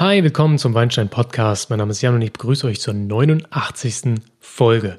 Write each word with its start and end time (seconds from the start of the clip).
Hi, 0.00 0.22
willkommen 0.22 0.58
zum 0.58 0.74
Weinstein 0.74 1.08
Podcast. 1.08 1.70
Mein 1.70 1.80
Name 1.80 1.90
ist 1.90 2.02
Jan 2.02 2.14
und 2.14 2.22
ich 2.22 2.32
begrüße 2.32 2.68
euch 2.68 2.80
zur 2.80 2.94
89. 2.94 4.20
Folge. 4.38 4.96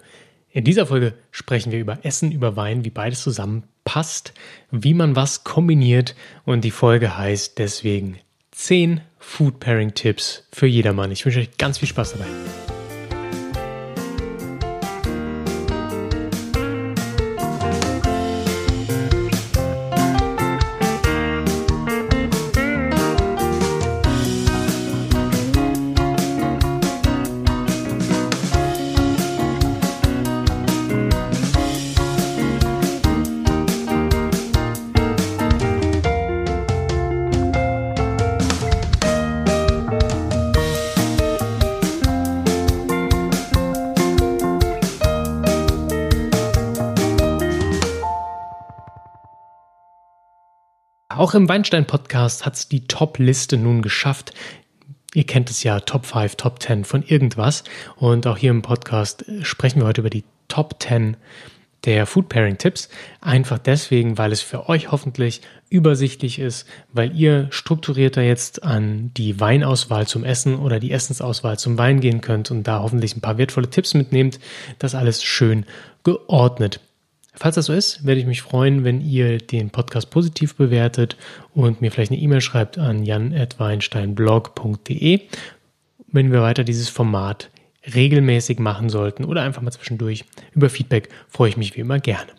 In 0.52 0.66
dieser 0.66 0.88
Folge 0.88 1.14
sprechen 1.32 1.72
wir 1.72 1.80
über 1.80 2.00
Essen, 2.04 2.34
über 2.34 2.58
Wein, 2.58 2.84
wie 2.84 2.90
beides 2.90 3.24
zusammenpasst, 3.24 4.34
wie 4.72 4.94
man 4.94 5.16
was 5.16 5.46
kombiniert 5.46 6.16
und 6.44 6.66
die 6.66 6.72
Folge 6.72 7.18
heißt 7.18 7.60
deswegen 7.60 8.20
10 8.52 9.00
Food 9.20 9.62
Pairing 9.62 9.94
Tipps 9.94 10.44
für 10.52 10.68
jedermann. 10.68 11.14
Ich 11.14 11.26
wünsche 11.26 11.40
euch 11.40 11.58
ganz 11.58 11.78
viel 11.78 11.88
Spaß 11.88 12.18
dabei. 12.18 12.28
Auch 51.20 51.34
im 51.34 51.50
Weinstein-Podcast 51.50 52.46
hat 52.46 52.56
es 52.56 52.70
die 52.70 52.88
Top-Liste 52.88 53.58
nun 53.58 53.82
geschafft. 53.82 54.34
Ihr 55.14 55.26
kennt 55.26 55.50
es 55.50 55.64
ja, 55.64 55.82
Top 55.82 56.06
5, 56.06 56.38
Top 56.38 56.64
10 56.64 56.86
von 56.86 57.04
irgendwas. 57.04 57.66
Und 57.98 58.26
auch 58.26 58.38
hier 58.38 58.52
im 58.52 58.62
Podcast 58.62 59.26
sprechen 59.42 59.82
wir 59.82 59.88
heute 59.88 60.00
über 60.00 60.10
die 60.10 60.24
Top 60.48 60.82
10 60.82 61.18
der 61.84 62.06
Food 62.06 62.30
Pairing 62.30 62.58
Tipps. 62.58 62.88
Einfach 63.20 63.60
deswegen, 63.60 64.18
weil 64.18 64.32
es 64.32 64.40
für 64.40 64.70
euch 64.70 64.94
hoffentlich 64.94 65.42
übersichtlich 65.70 66.40
ist, 66.40 66.66
weil 66.94 67.14
ihr 67.14 67.48
strukturierter 67.50 68.22
jetzt 68.22 68.64
an 68.64 69.12
die 69.18 69.42
Weinauswahl 69.42 70.08
zum 70.08 70.24
Essen 70.24 70.58
oder 70.58 70.80
die 70.80 70.94
Essensauswahl 70.94 71.60
zum 71.60 71.78
Wein 71.78 72.00
gehen 72.00 72.22
könnt 72.22 72.50
und 72.50 72.64
da 72.64 72.80
hoffentlich 72.80 73.18
ein 73.18 73.22
paar 73.22 73.38
wertvolle 73.38 73.70
Tipps 73.70 73.94
mitnehmt. 73.94 74.40
Das 74.78 74.96
alles 74.96 75.22
schön 75.22 75.66
geordnet. 76.06 76.80
Falls 77.40 77.56
das 77.56 77.66
so 77.68 77.74
ist, 77.74 78.06
werde 78.06 78.20
ich 78.20 78.28
mich 78.28 78.42
freuen, 78.42 78.84
wenn 78.84 79.00
ihr 79.00 79.38
den 79.38 79.70
Podcast 79.70 80.10
positiv 80.10 80.56
bewertet 80.56 81.16
und 81.54 81.80
mir 81.80 81.90
vielleicht 81.90 82.12
eine 82.12 82.20
E-Mail 82.20 82.42
schreibt 82.42 82.78
an 82.78 83.06
jan.weinsteinblog.de, 83.06 85.22
wenn 86.12 86.34
wir 86.34 86.42
weiter 86.42 86.66
dieses 86.66 86.90
Format 86.90 87.50
regelmäßig 87.96 88.60
machen 88.60 88.90
sollten 88.90 89.24
oder 89.24 89.42
einfach 89.42 89.62
mal 89.62 89.72
zwischendurch. 89.72 90.26
Über 90.54 90.70
Feedback 90.70 91.08
freue 91.30 91.48
ich 91.48 91.56
mich 91.56 91.78
wie 91.78 91.80
immer 91.80 92.00
gerne. 92.00 92.34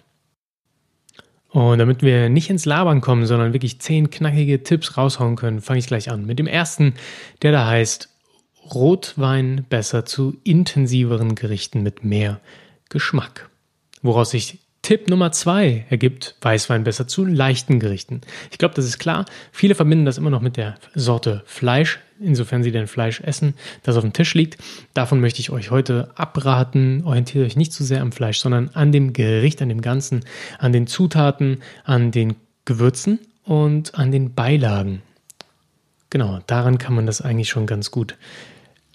Und 1.49 1.79
damit 1.79 2.03
wir 2.03 2.29
nicht 2.29 2.51
ins 2.51 2.67
Labern 2.67 3.01
kommen, 3.01 3.25
sondern 3.25 3.55
wirklich 3.55 3.81
zehn 3.81 4.11
knackige 4.11 4.63
Tipps 4.63 4.99
raushauen 4.99 5.37
können, 5.37 5.63
fange 5.63 5.79
ich 5.79 5.87
gleich 5.87 6.11
an 6.11 6.27
mit 6.27 6.39
dem 6.39 6.47
ersten, 6.47 6.93
der 7.41 7.53
da 7.53 7.67
heißt 7.67 8.11
Rotwein 8.75 9.65
besser 9.71 10.05
zu 10.05 10.37
intensiveren 10.45 11.37
Gerichten 11.37 11.83
mit 11.83 12.05
mehr 12.05 12.43
Geschmack. 12.91 13.49
Woraus 14.03 14.31
sich 14.31 14.60
Tipp 14.83 15.09
Nummer 15.11 15.31
zwei 15.31 15.85
ergibt 15.91 16.37
Weißwein 16.41 16.85
besser 16.85 17.07
zu 17.07 17.25
leichten 17.25 17.81
Gerichten. 17.81 18.23
Ich 18.51 18.59
glaube, 18.59 18.75
das 18.75 18.87
ist 18.87 18.99
klar. 18.99 19.27
Viele 19.53 19.75
verbinden 19.75 20.07
das 20.07 20.17
immer 20.17 20.31
noch 20.31 20.41
mit 20.41 20.57
der 20.57 20.77
Sorte 20.95 21.43
Fleisch, 21.45 22.01
insofern 22.19 22.63
sie 22.63 22.73
denn 22.73 22.87
Fleisch 22.87 23.21
essen, 23.21 23.55
das 23.83 23.97
auf 23.97 24.03
dem 24.03 24.15
Tisch 24.15 24.35
liegt. 24.35 24.57
Davon 24.95 25.21
möchte 25.21 25.41
ich 25.41 25.51
euch 25.51 25.71
heute 25.71 26.11
abraten. 26.15 27.05
Orientiert 27.05 27.47
euch 27.47 27.57
nicht 27.57 27.73
zu 27.73 27.85
sehr 27.85 28.01
am 28.01 28.11
Fleisch, 28.11 28.39
sondern 28.39 28.71
an 28.71 28.91
dem 28.91 29.13
Gericht, 29.13 29.61
an 29.61 29.69
dem 29.69 29.83
Ganzen, 29.83 30.25
an 30.59 30.73
den 30.73 30.87
Zutaten, 30.87 31.59
an 31.85 32.11
den 32.11 32.37
Gewürzen 32.65 33.21
und 33.45 33.95
an 33.95 34.11
den 34.11 34.35
Beilagen. 34.35 35.03
Genau, 36.09 36.41
daran 36.47 36.79
kann 36.79 36.95
man 36.95 37.07
das 37.07 37.21
eigentlich 37.21 37.51
schon 37.51 37.67
ganz 37.67 37.91
gut 37.91 38.17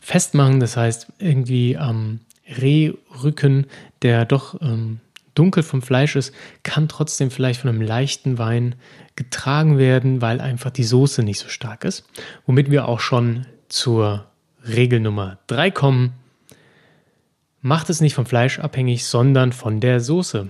festmachen. 0.02 0.60
Das 0.60 0.76
heißt, 0.78 1.14
irgendwie 1.20 1.78
am 1.78 2.20
Rehrücken, 2.48 3.68
der 4.02 4.26
doch 4.26 4.60
ähm, 4.62 5.00
dunkel 5.36 5.64
vom 5.64 5.82
Fleisch 5.82 6.16
ist, 6.16 6.34
kann 6.64 6.88
trotzdem 6.88 7.30
vielleicht 7.30 7.62
von 7.62 7.70
einem 7.70 7.82
leichten 7.82 8.38
Wein 8.38 8.76
getragen 9.16 9.78
werden, 9.78 10.22
weil 10.22 10.42
einfach 10.42 10.72
die 10.72 10.84
Soße 10.84 11.24
nicht 11.24 11.40
so 11.40 11.50
stark 11.50 11.84
ist. 11.84 12.06
Womit 12.46 12.72
wir 12.72 12.88
auch 12.88 13.00
schon 13.00 13.46
zur 13.70 14.26
Regel 14.68 15.00
Nummer 15.00 15.38
3 15.48 15.72
kommen. 15.72 16.14
Macht 17.62 17.90
es 17.90 18.02
nicht 18.02 18.14
vom 18.14 18.26
Fleisch 18.26 18.60
abhängig, 18.60 19.06
sondern 19.06 19.54
von 19.54 19.80
der 19.80 20.00
Soße. 20.00 20.50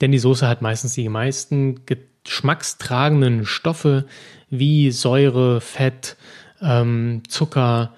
Denn 0.00 0.12
die 0.12 0.18
Soße 0.18 0.48
hat 0.48 0.62
meistens 0.62 0.94
die 0.94 1.08
meisten 1.08 1.82
geschmackstragenden 1.86 3.46
Stoffe 3.46 4.06
wie 4.50 4.90
Säure, 4.90 5.60
Fett, 5.60 6.16
ähm, 6.60 7.22
Zucker, 7.28 7.94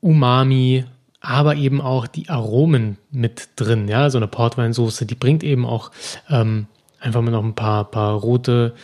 Umami 0.00 0.84
aber 1.22 1.54
eben 1.54 1.80
auch 1.80 2.08
die 2.08 2.28
Aromen 2.28 2.98
mit 3.10 3.50
drin. 3.56 3.86
Ja, 3.86 4.10
so 4.10 4.18
eine 4.18 4.26
Portweinsoße, 4.26 5.06
die 5.06 5.14
bringt 5.14 5.44
eben 5.44 5.64
auch 5.64 5.92
ähm, 6.28 6.66
einfach 6.98 7.22
mal 7.22 7.30
noch 7.30 7.44
ein 7.44 7.54
paar, 7.54 7.84
paar 7.90 8.14
rote 8.14 8.74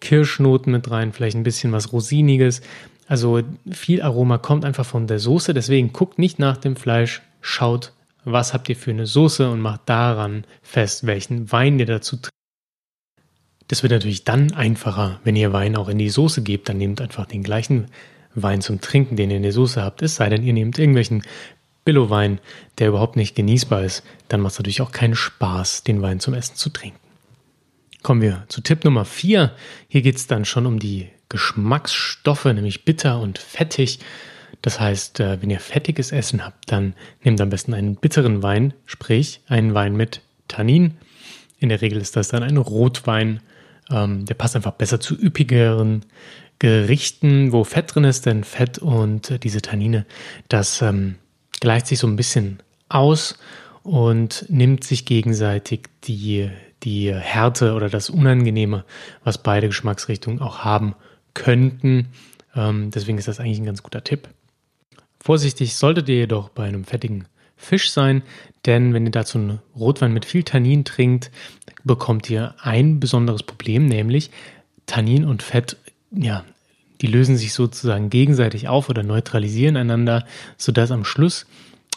Kirschnoten 0.00 0.72
mit 0.72 0.90
rein, 0.90 1.12
vielleicht 1.12 1.36
ein 1.36 1.44
bisschen 1.44 1.70
was 1.70 1.92
Rosiniges. 1.92 2.60
Also 3.06 3.42
viel 3.70 4.02
Aroma 4.02 4.38
kommt 4.38 4.64
einfach 4.64 4.84
von 4.84 5.06
der 5.06 5.20
Soße. 5.20 5.54
Deswegen 5.54 5.92
guckt 5.92 6.18
nicht 6.18 6.38
nach 6.38 6.56
dem 6.56 6.74
Fleisch, 6.74 7.22
schaut, 7.40 7.92
was 8.24 8.52
habt 8.52 8.68
ihr 8.68 8.76
für 8.76 8.90
eine 8.90 9.06
Soße 9.06 9.48
und 9.48 9.60
macht 9.60 9.82
daran 9.86 10.44
fest, 10.62 11.06
welchen 11.06 11.52
Wein 11.52 11.78
ihr 11.78 11.86
dazu 11.86 12.16
trinkt. 12.16 12.30
Das 13.68 13.84
wird 13.84 13.92
natürlich 13.92 14.24
dann 14.24 14.52
einfacher, 14.52 15.20
wenn 15.22 15.36
ihr 15.36 15.52
Wein 15.52 15.76
auch 15.76 15.88
in 15.88 15.98
die 15.98 16.10
Soße 16.10 16.42
gebt. 16.42 16.68
Dann 16.68 16.78
nehmt 16.78 17.00
einfach 17.00 17.26
den 17.26 17.44
gleichen 17.44 17.86
Wein 18.34 18.60
zum 18.60 18.80
Trinken, 18.80 19.14
den 19.14 19.30
ihr 19.30 19.36
in 19.36 19.44
der 19.44 19.52
Soße 19.52 19.82
habt. 19.82 20.02
Es 20.02 20.16
sei 20.16 20.28
denn, 20.28 20.42
ihr 20.42 20.52
nehmt 20.52 20.78
irgendwelchen 20.78 21.22
Billo-Wein, 21.90 22.38
der 22.78 22.86
überhaupt 22.86 23.16
nicht 23.16 23.34
genießbar 23.34 23.82
ist, 23.82 24.04
dann 24.28 24.40
macht 24.40 24.52
es 24.52 24.58
natürlich 24.60 24.80
auch 24.80 24.92
keinen 24.92 25.16
Spaß, 25.16 25.82
den 25.82 26.02
Wein 26.02 26.20
zum 26.20 26.34
Essen 26.34 26.54
zu 26.54 26.70
trinken. 26.70 27.00
Kommen 28.04 28.22
wir 28.22 28.44
zu 28.46 28.60
Tipp 28.60 28.84
Nummer 28.84 29.04
4. 29.04 29.50
Hier 29.88 30.02
geht 30.02 30.14
es 30.14 30.28
dann 30.28 30.44
schon 30.44 30.66
um 30.66 30.78
die 30.78 31.08
Geschmacksstoffe, 31.28 32.44
nämlich 32.44 32.84
bitter 32.84 33.18
und 33.20 33.38
fettig. 33.38 33.98
Das 34.62 34.78
heißt, 34.78 35.18
äh, 35.18 35.42
wenn 35.42 35.50
ihr 35.50 35.58
fettiges 35.58 36.12
Essen 36.12 36.44
habt, 36.44 36.70
dann 36.70 36.94
nehmt 37.24 37.40
am 37.40 37.50
besten 37.50 37.74
einen 37.74 37.96
bitteren 37.96 38.40
Wein, 38.44 38.72
sprich 38.86 39.40
einen 39.48 39.74
Wein 39.74 39.96
mit 39.96 40.20
Tannin. 40.46 40.96
In 41.58 41.70
der 41.70 41.82
Regel 41.82 42.00
ist 42.00 42.14
das 42.14 42.28
dann 42.28 42.44
ein 42.44 42.56
Rotwein. 42.56 43.40
Ähm, 43.90 44.26
der 44.26 44.34
passt 44.34 44.54
einfach 44.54 44.74
besser 44.74 45.00
zu 45.00 45.20
üppigeren 45.20 46.04
Gerichten, 46.60 47.50
wo 47.50 47.64
Fett 47.64 47.96
drin 47.96 48.04
ist, 48.04 48.26
denn 48.26 48.44
Fett 48.44 48.78
und 48.78 49.32
äh, 49.32 49.38
diese 49.40 49.60
Tannine, 49.60 50.06
das 50.48 50.82
ähm, 50.82 51.16
gleicht 51.60 51.86
sich 51.86 51.98
so 51.98 52.06
ein 52.06 52.16
bisschen 52.16 52.62
aus 52.88 53.38
und 53.82 54.46
nimmt 54.48 54.84
sich 54.84 55.04
gegenseitig 55.04 55.88
die, 56.04 56.50
die 56.82 57.14
Härte 57.14 57.74
oder 57.74 57.88
das 57.88 58.10
Unangenehme, 58.10 58.84
was 59.24 59.38
beide 59.38 59.68
Geschmacksrichtungen 59.68 60.40
auch 60.40 60.58
haben 60.58 60.94
könnten. 61.34 62.08
Ähm, 62.54 62.90
deswegen 62.90 63.18
ist 63.18 63.28
das 63.28 63.40
eigentlich 63.40 63.58
ein 63.58 63.66
ganz 63.66 63.82
guter 63.82 64.02
Tipp. 64.04 64.28
Vorsichtig 65.20 65.76
solltet 65.76 66.08
ihr 66.08 66.16
jedoch 66.16 66.48
bei 66.48 66.64
einem 66.64 66.84
fettigen 66.84 67.26
Fisch 67.56 67.90
sein, 67.90 68.22
denn 68.64 68.94
wenn 68.94 69.04
ihr 69.04 69.12
dazu 69.12 69.36
einen 69.36 69.60
Rotwein 69.76 70.14
mit 70.14 70.24
viel 70.24 70.42
Tannin 70.42 70.84
trinkt, 70.84 71.30
bekommt 71.84 72.30
ihr 72.30 72.54
ein 72.62 73.00
besonderes 73.00 73.42
Problem, 73.42 73.84
nämlich 73.86 74.30
Tannin 74.86 75.26
und 75.26 75.42
Fett 75.42 75.76
ja, 76.10 76.44
die 77.00 77.06
lösen 77.06 77.36
sich 77.36 77.52
sozusagen 77.52 78.10
gegenseitig 78.10 78.68
auf 78.68 78.88
oder 78.88 79.02
neutralisieren 79.02 79.76
einander, 79.76 80.24
sodass 80.56 80.90
am 80.90 81.04
Schluss 81.04 81.46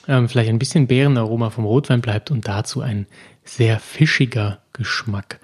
ähm, 0.08 0.30
vielleicht 0.30 0.50
ein 0.50 0.60
bisschen 0.60 0.88
Beerenaroma 0.88 1.50
vom 1.50 1.66
Rotwein 1.66 2.02
bleibt 2.02 2.32
und 2.32 2.48
dazu 2.48 2.82
ein 2.82 3.08
sehr 3.44 3.80
fischiger 3.80 4.60
Geschmack. 4.74 5.40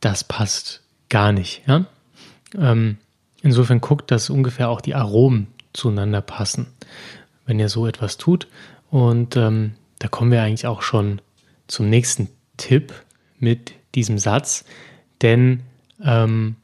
Das 0.00 0.24
passt 0.24 0.82
gar 1.08 1.32
nicht. 1.32 1.62
Ja? 1.66 1.86
Ähm, 2.56 2.98
insofern 3.42 3.80
guckt, 3.80 4.10
dass 4.10 4.30
ungefähr 4.30 4.68
auch 4.68 4.80
die 4.80 4.94
Aromen 4.94 5.48
zueinander 5.72 6.20
passen, 6.20 6.66
wenn 7.46 7.58
ihr 7.58 7.68
so 7.68 7.86
etwas 7.86 8.16
tut. 8.16 8.48
Und 8.90 9.36
ähm, 9.36 9.72
da 9.98 10.08
kommen 10.08 10.32
wir 10.32 10.42
eigentlich 10.42 10.66
auch 10.66 10.82
schon 10.82 11.20
zum 11.68 11.88
nächsten 11.88 12.28
Tipp 12.56 12.92
mit 13.38 13.72
diesem 13.94 14.18
Satz, 14.18 14.64
denn 15.22 15.62
ähm, 16.02 16.56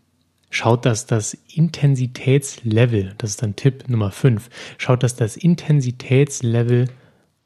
schaut, 0.57 0.87
dass 0.87 1.07
das 1.07 1.37
Intensitätslevel, 1.53 3.15
das 3.19 3.31
ist 3.31 3.43
dann 3.43 3.57
Tipp 3.57 3.89
Nummer 3.89 4.11
5, 4.11 4.49
schaut, 4.79 5.03
dass 5.03 5.15
das 5.15 5.37
Intensitätslevel 5.37 6.89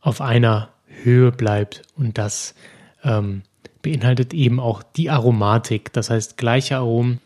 auf 0.00 0.20
einer 0.20 0.70
Höhe 1.02 1.32
bleibt 1.32 1.82
und 1.96 2.18
das 2.18 2.54
ähm, 3.02 3.42
beinhaltet 3.82 4.32
eben 4.32 4.60
auch 4.60 4.82
die 4.82 5.10
Aromatik. 5.10 5.92
Das 5.92 6.10
heißt, 6.10 6.36
gleiche 6.36 6.76
Aromen 6.76 7.20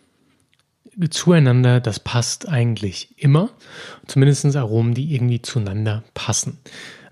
zueinander, 1.11 1.81
das 1.81 2.01
passt 2.01 2.49
eigentlich 2.49 3.09
immer. 3.17 3.51
Zumindest 4.07 4.57
Aromen, 4.57 4.95
die 4.95 5.15
irgendwie 5.15 5.43
zueinander 5.43 6.03
passen. 6.15 6.59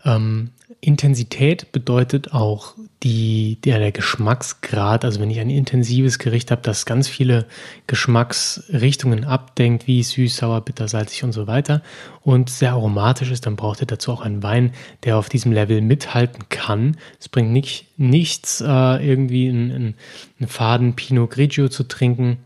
Ähm, 0.04 0.50
Intensität 0.81 1.70
bedeutet 1.70 2.32
auch 2.32 2.75
die, 3.02 3.58
der, 3.64 3.78
der 3.78 3.93
Geschmacksgrad. 3.93 5.04
Also 5.04 5.20
wenn 5.20 5.31
ich 5.31 5.38
ein 5.38 5.50
intensives 5.50 6.19
Gericht 6.19 6.50
habe, 6.50 6.62
das 6.62 6.87
ganz 6.87 7.08
viele 7.08 7.46
Geschmacksrichtungen 7.87 9.25
abdenkt, 9.25 9.87
wie 9.87 10.02
süß, 10.02 10.37
sauer, 10.37 10.60
bitter, 10.60 10.88
salzig 10.88 11.22
und 11.22 11.32
so 11.32 11.46
weiter 11.46 11.82
und 12.22 12.50
sehr 12.50 12.72
aromatisch 12.72 13.31
ist, 13.31 13.46
dann 13.46 13.56
braucht 13.56 13.81
ihr 13.81 13.87
dazu 13.87 14.12
auch 14.12 14.22
einen 14.22 14.43
Wein, 14.43 14.72
der 15.04 15.16
auf 15.19 15.28
diesem 15.28 15.52
Level 15.52 15.81
mithalten 15.81 16.48
kann. 16.48 16.96
Es 17.20 17.28
bringt 17.28 17.52
nicht, 17.52 17.87
nichts, 17.96 18.60
äh, 18.60 18.64
irgendwie 19.06 19.48
einen, 19.48 19.94
einen 20.38 20.48
Faden 20.48 20.96
Pinot 20.96 21.31
Grigio 21.31 21.69
zu 21.69 21.84
trinken 21.84 22.38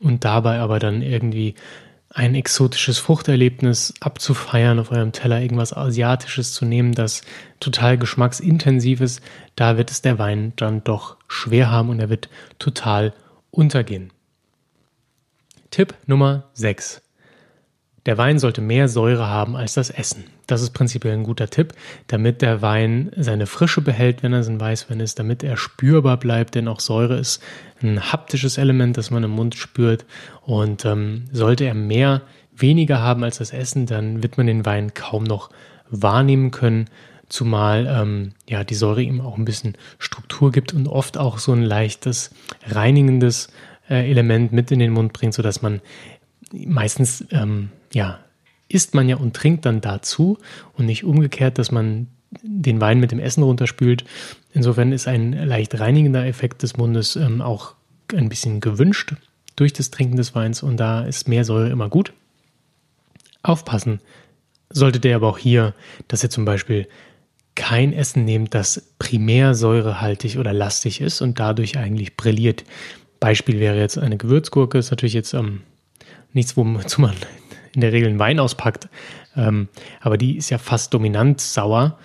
und 0.00 0.24
dabei 0.24 0.60
aber 0.60 0.78
dann 0.78 1.02
irgendwie 1.02 1.54
ein 2.14 2.34
exotisches 2.34 2.98
Fruchterlebnis 2.98 3.94
abzufeiern, 4.00 4.78
auf 4.78 4.90
eurem 4.90 5.12
Teller 5.12 5.40
irgendwas 5.40 5.72
Asiatisches 5.72 6.52
zu 6.52 6.64
nehmen, 6.64 6.92
das 6.92 7.22
total 7.58 7.96
geschmacksintensiv 7.96 9.00
ist, 9.00 9.22
da 9.56 9.76
wird 9.76 9.90
es 9.90 10.02
der 10.02 10.18
Wein 10.18 10.52
dann 10.56 10.84
doch 10.84 11.16
schwer 11.26 11.70
haben 11.70 11.88
und 11.88 12.00
er 12.00 12.10
wird 12.10 12.28
total 12.58 13.14
untergehen. 13.50 14.12
Tipp 15.70 15.94
Nummer 16.06 16.50
6. 16.52 17.00
Der 18.04 18.18
Wein 18.18 18.38
sollte 18.38 18.60
mehr 18.60 18.88
Säure 18.88 19.28
haben 19.28 19.56
als 19.56 19.74
das 19.74 19.88
Essen. 19.88 20.24
Das 20.52 20.60
ist 20.62 20.74
prinzipiell 20.74 21.14
ein 21.14 21.24
guter 21.24 21.48
Tipp, 21.48 21.72
damit 22.08 22.42
der 22.42 22.60
Wein 22.60 23.10
seine 23.16 23.46
Frische 23.46 23.80
behält, 23.80 24.22
wenn 24.22 24.34
er 24.34 24.46
ein 24.46 24.60
Weißwein 24.60 25.00
ist, 25.00 25.18
damit 25.18 25.42
er 25.42 25.56
spürbar 25.56 26.18
bleibt, 26.18 26.54
denn 26.54 26.68
auch 26.68 26.80
Säure 26.80 27.16
ist 27.18 27.42
ein 27.82 28.12
haptisches 28.12 28.58
Element, 28.58 28.98
das 28.98 29.10
man 29.10 29.24
im 29.24 29.30
Mund 29.30 29.54
spürt. 29.54 30.04
Und 30.42 30.84
ähm, 30.84 31.24
sollte 31.32 31.64
er 31.64 31.74
mehr 31.74 32.20
weniger 32.54 33.00
haben 33.00 33.24
als 33.24 33.38
das 33.38 33.52
Essen, 33.52 33.86
dann 33.86 34.22
wird 34.22 34.36
man 34.36 34.46
den 34.46 34.66
Wein 34.66 34.92
kaum 34.92 35.24
noch 35.24 35.48
wahrnehmen 35.88 36.50
können, 36.50 36.90
zumal 37.30 37.86
ähm, 37.88 38.32
ja 38.46 38.62
die 38.62 38.74
Säure 38.74 39.00
ihm 39.00 39.22
auch 39.22 39.38
ein 39.38 39.46
bisschen 39.46 39.78
Struktur 39.98 40.52
gibt 40.52 40.74
und 40.74 40.86
oft 40.86 41.16
auch 41.16 41.38
so 41.38 41.52
ein 41.52 41.62
leichtes 41.62 42.30
reinigendes 42.66 43.48
äh, 43.88 44.10
Element 44.10 44.52
mit 44.52 44.70
in 44.70 44.80
den 44.80 44.92
Mund 44.92 45.14
bringt, 45.14 45.32
sodass 45.32 45.62
man 45.62 45.80
meistens 46.52 47.24
ähm, 47.30 47.70
ja, 47.94 48.18
isst 48.72 48.94
man 48.94 49.08
ja 49.08 49.16
und 49.16 49.34
trinkt 49.34 49.66
dann 49.66 49.80
dazu 49.80 50.38
und 50.74 50.86
nicht 50.86 51.04
umgekehrt, 51.04 51.58
dass 51.58 51.70
man 51.70 52.08
den 52.42 52.80
Wein 52.80 52.98
mit 52.98 53.12
dem 53.12 53.18
Essen 53.18 53.42
runterspült. 53.42 54.04
Insofern 54.52 54.92
ist 54.92 55.08
ein 55.08 55.32
leicht 55.32 55.78
reinigender 55.78 56.26
Effekt 56.26 56.62
des 56.62 56.76
Mundes 56.76 57.16
ähm, 57.16 57.42
auch 57.42 57.74
ein 58.14 58.28
bisschen 58.28 58.60
gewünscht 58.60 59.14
durch 59.56 59.72
das 59.72 59.90
Trinken 59.90 60.16
des 60.16 60.34
Weins 60.34 60.62
und 60.62 60.78
da 60.78 61.02
ist 61.02 61.28
mehr 61.28 61.44
Säure 61.44 61.70
immer 61.70 61.88
gut. 61.88 62.12
Aufpassen 63.42 64.00
solltet 64.70 65.04
ihr 65.04 65.16
aber 65.16 65.28
auch 65.28 65.38
hier, 65.38 65.74
dass 66.08 66.22
ihr 66.22 66.30
zum 66.30 66.44
Beispiel 66.44 66.88
kein 67.54 67.92
Essen 67.92 68.24
nehmt, 68.24 68.54
das 68.54 68.94
primär 68.98 69.54
säurehaltig 69.54 70.38
oder 70.38 70.52
lastig 70.52 71.00
ist 71.00 71.20
und 71.20 71.38
dadurch 71.38 71.76
eigentlich 71.76 72.16
brilliert. 72.16 72.64
Beispiel 73.20 73.60
wäre 73.60 73.78
jetzt 73.78 73.98
eine 73.98 74.16
Gewürzgurke, 74.16 74.78
ist 74.78 74.90
natürlich 74.90 75.12
jetzt 75.12 75.34
ähm, 75.34 75.60
nichts, 76.32 76.56
wozu 76.56 77.00
man 77.00 77.14
in 77.74 77.80
der 77.80 77.92
Regel 77.92 78.08
einen 78.08 78.18
Wein 78.18 78.38
auspackt. 78.38 78.88
Ähm, 79.36 79.68
aber 80.00 80.18
die 80.18 80.36
ist 80.36 80.50
ja 80.50 80.58
fast 80.58 80.92
dominant 80.94 81.40
sauer. 81.40 81.98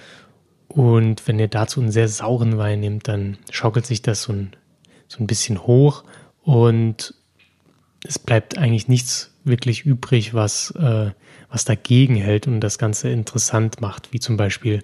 Und 0.68 1.28
wenn 1.28 1.40
ihr 1.40 1.48
dazu 1.48 1.80
einen 1.80 1.92
sehr 1.92 2.08
sauren 2.08 2.58
Wein 2.58 2.82
nehmt, 2.82 3.08
dann 3.08 3.38
schaukelt 3.52 3.86
sich 3.86 4.02
das 4.02 4.24
so 4.24 4.34
ein, 4.34 4.52
so 5.08 5.24
ein 5.24 5.28
bisschen 5.28 5.64
hoch 5.64 6.04
und 6.44 7.14
es 8.06 8.20
bleibt 8.20 8.58
eigentlich 8.58 8.88
nichts 8.88 9.34
wirklich 9.44 9.86
übrig, 9.86 10.34
was, 10.34 10.72
äh, 10.72 11.12
was 11.50 11.66
dagegen 11.66 12.16
hält 12.16 12.48
und 12.48 12.60
das 12.62 12.78
Ganze 12.78 13.10
interessant 13.10 13.82
macht, 13.82 14.14
wie 14.14 14.20
zum 14.20 14.38
Beispiel 14.38 14.84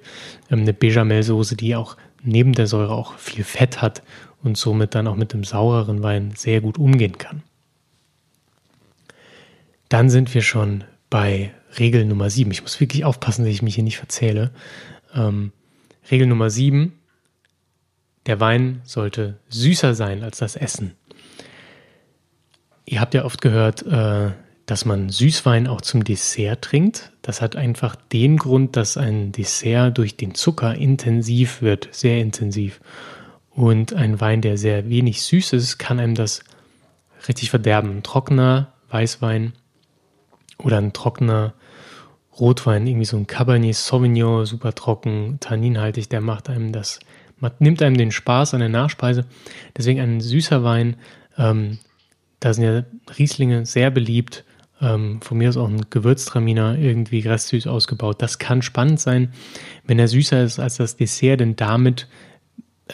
ähm, 0.49 0.61
eine 0.61 0.73
Bechamelsoße, 0.73 1.55
die 1.55 1.75
auch 1.75 1.97
neben 2.23 2.53
der 2.53 2.67
Säure 2.67 2.93
auch 2.93 3.17
viel 3.17 3.43
Fett 3.43 3.81
hat 3.81 4.01
und 4.41 4.57
somit 4.57 4.95
dann 4.95 5.07
auch 5.07 5.15
mit 5.15 5.33
dem 5.33 5.43
saureren 5.43 6.01
Wein 6.03 6.33
sehr 6.35 6.61
gut 6.61 6.77
umgehen 6.77 7.17
kann. 7.17 7.43
Dann 9.93 10.09
sind 10.09 10.33
wir 10.33 10.41
schon 10.41 10.85
bei 11.11 11.53
Regel 11.77 12.03
Nummer 12.03 12.31
7. 12.31 12.49
Ich 12.49 12.63
muss 12.63 12.79
wirklich 12.79 13.05
aufpassen, 13.05 13.45
dass 13.45 13.53
ich 13.53 13.61
mich 13.61 13.75
hier 13.75 13.83
nicht 13.83 13.99
verzähle. 13.99 14.49
Ähm, 15.13 15.51
Regel 16.09 16.25
Nummer 16.25 16.49
7. 16.49 16.93
Der 18.25 18.39
Wein 18.39 18.81
sollte 18.85 19.37
süßer 19.49 19.93
sein 19.93 20.23
als 20.23 20.39
das 20.39 20.55
Essen. 20.55 20.95
Ihr 22.85 23.01
habt 23.01 23.13
ja 23.13 23.23
oft 23.23 23.39
gehört, 23.39 23.85
äh, 23.85 24.31
dass 24.65 24.85
man 24.85 25.09
Süßwein 25.09 25.67
auch 25.67 25.81
zum 25.81 26.03
Dessert 26.03 26.63
trinkt. 26.63 27.11
Das 27.21 27.39
hat 27.39 27.55
einfach 27.55 27.95
den 27.95 28.37
Grund, 28.37 28.75
dass 28.75 28.97
ein 28.97 29.31
Dessert 29.31 29.95
durch 29.99 30.17
den 30.17 30.33
Zucker 30.33 30.73
intensiv 30.73 31.61
wird, 31.61 31.89
sehr 31.91 32.19
intensiv. 32.19 32.81
Und 33.51 33.93
ein 33.93 34.19
Wein, 34.19 34.41
der 34.41 34.57
sehr 34.57 34.89
wenig 34.89 35.21
süß 35.21 35.53
ist, 35.53 35.77
kann 35.77 35.99
einem 35.99 36.15
das 36.15 36.43
richtig 37.27 37.51
verderben. 37.51 37.97
Ein 37.97 38.01
trockener 38.01 38.73
Weißwein 38.89 39.53
oder 40.57 40.77
ein 40.77 40.93
trockener 40.93 41.53
Rotwein, 42.39 42.87
irgendwie 42.87 43.05
so 43.05 43.17
ein 43.17 43.27
Cabernet 43.27 43.75
Sauvignon, 43.75 44.45
super 44.45 44.73
trocken, 44.73 45.37
tanninhaltig, 45.39 46.09
der 46.09 46.21
macht 46.21 46.49
einem 46.49 46.71
das, 46.71 46.99
nimmt 47.59 47.81
einem 47.81 47.97
den 47.97 48.11
Spaß 48.11 48.53
an 48.53 48.61
der 48.61 48.69
Nachspeise. 48.69 49.25
Deswegen 49.77 49.99
ein 49.99 50.21
süßer 50.21 50.63
Wein, 50.63 50.95
ähm, 51.37 51.77
da 52.39 52.53
sind 52.53 52.63
ja 52.63 52.83
Rieslinge 53.17 53.65
sehr 53.65 53.91
beliebt. 53.91 54.43
Ähm, 54.81 55.21
von 55.21 55.37
mir 55.37 55.49
ist 55.49 55.57
auch 55.57 55.69
ein 55.69 55.85
Gewürztraminer 55.89 56.77
irgendwie 56.77 57.19
restsüß 57.19 57.67
ausgebaut. 57.67 58.21
Das 58.21 58.39
kann 58.39 58.61
spannend 58.61 58.99
sein, 58.99 59.33
wenn 59.85 59.99
er 59.99 60.07
süßer 60.07 60.43
ist 60.43 60.59
als 60.59 60.77
das 60.77 60.97
Dessert, 60.97 61.39
denn 61.39 61.55
damit 61.55 62.07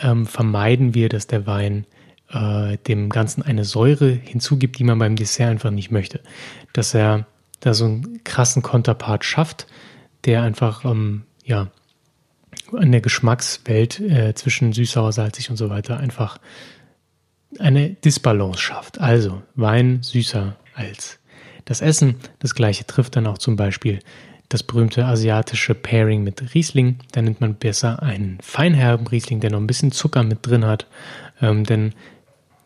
ähm, 0.01 0.25
vermeiden 0.25 0.93
wir, 0.93 1.09
dass 1.09 1.27
der 1.27 1.47
Wein 1.47 1.85
äh, 2.29 2.77
dem 2.87 3.09
Ganzen 3.09 3.41
eine 3.41 3.63
Säure 3.63 4.09
hinzugibt, 4.09 4.77
die 4.77 4.83
man 4.83 4.99
beim 4.99 5.15
Dessert 5.15 5.49
einfach 5.49 5.71
nicht 5.71 5.91
möchte. 5.91 6.21
Dass 6.73 6.93
er 6.93 7.25
da 7.59 7.73
so 7.73 7.85
einen 7.85 8.23
krassen 8.23 8.61
Konterpart 8.61 9.25
schafft, 9.25 9.67
der 10.25 10.43
einfach, 10.43 10.85
ähm, 10.85 11.23
ja, 11.43 11.67
an 12.73 12.91
der 12.91 13.01
Geschmackswelt 13.01 13.99
äh, 13.99 14.33
zwischen 14.35 14.73
süß, 14.73 14.91
sauer, 14.91 15.11
salzig 15.11 15.49
und 15.49 15.57
so 15.57 15.69
weiter 15.69 15.97
einfach 15.97 16.39
eine 17.57 17.91
Disbalance 17.91 18.59
schafft. 18.59 18.99
Also 18.99 19.41
Wein 19.55 20.03
süßer 20.03 20.55
als 20.75 21.19
das 21.65 21.81
Essen. 21.81 22.15
Das 22.39 22.55
gleiche 22.55 22.85
trifft 22.85 23.15
dann 23.15 23.27
auch 23.27 23.37
zum 23.37 23.55
Beispiel 23.55 23.99
das 24.49 24.63
berühmte 24.63 25.05
asiatische 25.05 25.75
Pairing 25.75 26.23
mit 26.23 26.53
Riesling. 26.53 26.97
Da 27.11 27.21
nimmt 27.21 27.41
man 27.41 27.55
besser 27.55 28.01
einen 28.01 28.39
feinherben 28.41 29.07
Riesling, 29.07 29.39
der 29.39 29.51
noch 29.51 29.59
ein 29.59 29.67
bisschen 29.67 29.91
Zucker 29.91 30.23
mit 30.23 30.39
drin 30.45 30.65
hat. 30.65 30.87
Ähm, 31.41 31.63
denn 31.63 31.93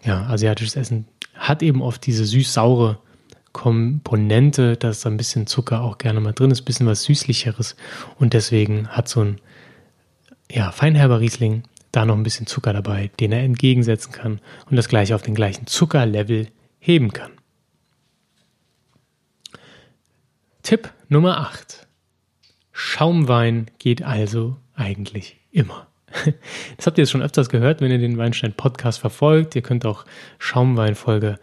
ja, 0.03 0.25
asiatisches 0.27 0.75
Essen 0.75 1.05
hat 1.33 1.61
eben 1.61 1.81
oft 1.81 2.05
diese 2.05 2.25
süß-saure 2.25 2.99
Komponente, 3.53 4.75
dass 4.75 5.01
da 5.01 5.09
ein 5.09 5.17
bisschen 5.17 5.47
Zucker 5.47 5.81
auch 5.81 5.99
gerne 5.99 6.19
mal 6.19 6.33
drin 6.33 6.51
ist, 6.51 6.61
ein 6.61 6.65
bisschen 6.65 6.87
was 6.87 7.03
Süßlicheres. 7.03 7.75
Und 8.19 8.33
deswegen 8.33 8.89
hat 8.89 9.07
so 9.07 9.21
ein 9.21 9.39
ja, 10.51 10.71
feinherber 10.71 11.19
Riesling 11.19 11.63
da 11.91 12.05
noch 12.05 12.15
ein 12.15 12.23
bisschen 12.23 12.47
Zucker 12.47 12.73
dabei, 12.73 13.11
den 13.19 13.31
er 13.31 13.43
entgegensetzen 13.43 14.11
kann 14.11 14.41
und 14.69 14.75
das 14.75 14.89
gleiche 14.89 15.15
auf 15.15 15.21
den 15.21 15.35
gleichen 15.35 15.67
Zuckerlevel 15.67 16.47
heben 16.79 17.13
kann. 17.13 17.31
Tipp 20.63 20.91
Nummer 21.07 21.37
8. 21.37 21.87
Schaumwein 22.71 23.69
geht 23.77 24.01
also 24.01 24.57
eigentlich 24.73 25.39
immer. 25.51 25.87
Das 26.77 26.87
habt 26.87 26.97
ihr 26.97 27.03
jetzt 27.03 27.11
schon 27.11 27.21
öfters 27.21 27.49
gehört, 27.49 27.81
wenn 27.81 27.91
ihr 27.91 27.99
den 27.99 28.17
Weinstein 28.17 28.53
Podcast 28.53 28.99
verfolgt. 28.99 29.55
Ihr 29.55 29.61
könnt 29.61 29.85
auch 29.85 30.05
Schaumwein 30.39 30.95
Folge 30.95 31.39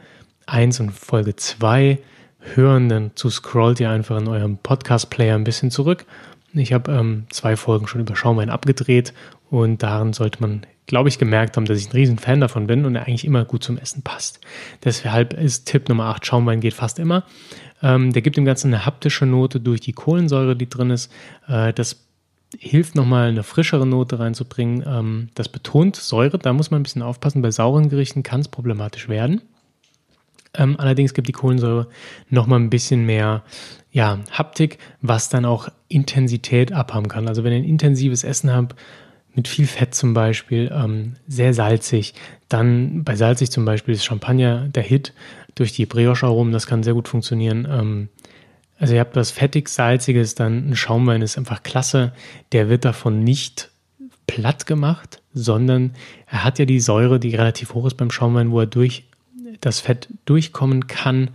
1 0.51 0.81
und 0.81 0.91
Folge 0.91 1.37
2 1.37 1.99
hören, 2.41 2.89
dann 2.89 3.11
zu 3.15 3.31
scrollt 3.31 3.81
ihr 3.81 3.91
einfach 3.91 4.19
in 4.19 4.29
eurem 4.29 4.59
Podcast-Player 4.59 5.35
ein 5.35 5.45
bisschen 5.45 5.71
zurück. 5.71 6.07
Ich 6.53 6.73
habe 6.73 6.91
ähm, 6.93 7.27
zwei 7.31 7.57
Folgen 7.57 7.87
schon 7.87 8.01
über 8.01 8.17
Schaumwein 8.17 8.51
abgedreht 8.51 9.13
und 9.51 9.83
darin 9.83 10.13
sollte 10.13 10.41
man, 10.41 10.67
glaube 10.87 11.09
ich, 11.09 11.19
gemerkt 11.19 11.57
haben, 11.57 11.67
dass 11.67 11.79
ich 11.79 11.89
ein 11.89 11.93
riesen 11.93 12.19
Fan 12.19 12.41
davon 12.41 12.67
bin 12.67 12.85
und 12.85 12.97
er 12.97 13.07
eigentlich 13.07 13.25
immer 13.25 13.45
gut 13.45 13.63
zum 13.63 13.79
Essen 13.79 14.03
passt. 14.03 14.41
Deshalb 14.85 15.33
ist 15.35 15.67
Tipp 15.67 15.89
Nummer 15.89 16.07
8, 16.07 16.27
Schaumwein 16.27 16.61
geht 16.61 16.75
fast 16.75 16.99
immer. 16.99 17.25
Ähm, 17.83 18.13
der 18.13 18.23
gibt 18.23 18.37
dem 18.37 18.45
Ganzen 18.45 18.75
eine 18.75 18.85
haptische 18.85 19.27
Note 19.27 19.61
durch 19.61 19.81
die 19.81 19.93
Kohlensäure, 19.93 20.57
die 20.57 20.69
drin 20.69 20.91
ist. 20.91 21.13
Äh, 21.47 21.73
das 21.73 22.05
hilft 22.59 22.97
nochmal 22.97 23.29
eine 23.29 23.45
frischere 23.45 23.87
Note 23.87 24.19
reinzubringen. 24.19 24.85
Ähm, 24.87 25.29
das 25.35 25.49
betont 25.49 25.97
Säure, 25.97 26.39
da 26.39 26.53
muss 26.53 26.71
man 26.71 26.81
ein 26.81 26.83
bisschen 26.83 27.03
aufpassen. 27.03 27.43
Bei 27.43 27.53
sauren 27.53 27.89
Gerichten 27.89 28.25
kann 28.25 28.41
es 28.41 28.49
problematisch 28.49 29.09
werden. 29.09 29.43
Ähm, 30.55 30.77
allerdings 30.79 31.15
gibt 31.15 31.29
die 31.29 31.33
Kohlensäure 31.33 31.89
nochmal 32.29 32.61
ein 32.61 32.71
bisschen 32.71 33.07
mehr 33.07 33.45
ja, 33.93 34.19
Haptik, 34.31 34.79
was 35.01 35.29
dann 35.29 35.45
auch 35.45 35.69
Intensität 35.89 36.73
abhaben 36.73 37.09
kann. 37.09 37.29
Also 37.29 37.45
wenn 37.45 37.53
ihr 37.53 37.59
ein 37.59 37.65
intensives 37.65 38.25
Essen 38.25 38.53
habt, 38.53 38.77
mit 39.35 39.49
viel 39.49 39.67
Fett 39.67 39.95
zum 39.95 40.13
Beispiel, 40.13 40.71
ähm, 40.75 41.15
sehr 41.29 41.55
salzig, 41.55 42.15
dann 42.49 43.05
bei 43.05 43.15
salzig 43.15 43.51
zum 43.51 43.65
Beispiel 43.65 43.95
ist 43.95 44.05
Champagner 44.05 44.69
der 44.69 44.83
Hit. 44.83 45.13
durch 45.57 45.73
die 45.73 45.85
Brioche-Aromen, 45.87 46.53
das 46.53 46.67
kann 46.67 46.83
sehr 46.83 46.95
gut 46.95 47.09
funktionieren. 47.09 47.67
Ähm, 47.71 48.09
also 48.79 48.95
ihr 48.95 49.01
habt 49.01 49.17
was 49.17 49.31
fettig-salziges, 49.31 50.35
dann 50.37 50.71
ein 50.71 50.77
Schaumwein 50.77 51.23
ist 51.23 51.37
einfach 51.37 51.63
klasse. 51.63 52.13
Der 52.53 52.69
wird 52.69 52.85
davon 52.85 53.23
nicht 53.23 53.71
platt 54.27 54.67
gemacht, 54.67 55.21
sondern 55.35 55.93
er 56.27 56.45
hat 56.45 56.59
ja 56.59 56.65
die 56.65 56.81
Säure, 56.81 57.21
die 57.21 57.35
relativ 57.35 57.75
hoch 57.75 57.87
ist 57.87 57.97
beim 57.97 58.11
Schaumwein, 58.11 58.53
wo 58.53 58.61
er 58.61 58.67
durch 58.67 59.10
das 59.61 59.81
Fett 59.81 60.09
durchkommen 60.25 60.87
kann. 60.87 61.31